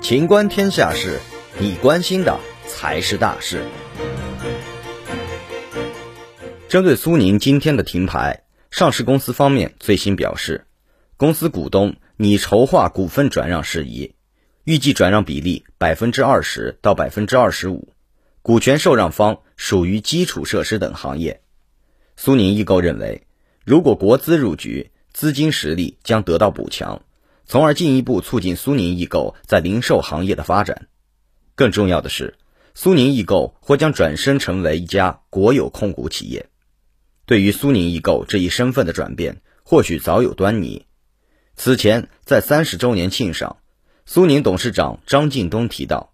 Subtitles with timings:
[0.00, 1.20] 情观天下事，
[1.58, 3.62] 你关心的才是大事。
[6.68, 10.66] 针对苏宁今天的停牌，上市公司方面最新表示，
[11.18, 14.14] 公司股东拟筹划股份转让事宜，
[14.64, 17.92] 预计转让比例百分之二十到百分之二十五，
[18.40, 21.42] 股权受让方属于基础设施等行业。
[22.16, 23.26] 苏宁易购认为，
[23.64, 27.02] 如果国资入局，资金实力将得到补强，
[27.48, 30.86] 从而进一步促进苏宁易购在零售行业的发展。
[31.54, 32.36] 更重要的是，
[32.74, 36.50] 苏宁易购或将转身成为一家国有控股企业。
[37.24, 40.84] 对于苏宁易购这一身份的转变，或许早有端倪。
[41.56, 43.56] 此前在三十周年庆上，
[44.04, 46.12] 苏宁董事长张近东提到：“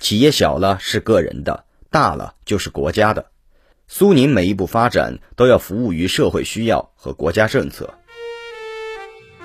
[0.00, 3.30] 企业小了是个人的，大了就是国家的。
[3.86, 7.94] 苏宁每一步发展都要服务于社会需要和国家政策。”